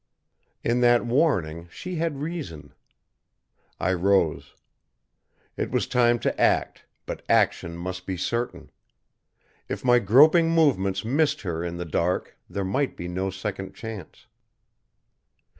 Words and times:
In 0.63 0.81
that 0.81 1.05
warning 1.05 1.67
she 1.69 1.97
had 1.97 2.21
reason. 2.23 2.73
I 3.79 3.93
rose. 3.93 4.55
It 5.55 5.69
was 5.69 5.85
time 5.85 6.17
to 6.21 6.41
act, 6.41 6.87
but 7.05 7.21
action 7.29 7.77
must 7.77 8.07
be 8.07 8.17
certain. 8.17 8.71
If 9.69 9.85
my 9.85 9.99
groping 9.99 10.49
movements 10.49 11.05
missed 11.05 11.41
her 11.41 11.63
in 11.63 11.77
the 11.77 11.85
dark 11.85 12.35
there 12.49 12.65
might 12.65 12.97
be 12.97 13.07
no 13.07 13.29
second 13.29 13.75
chance. 13.75 14.25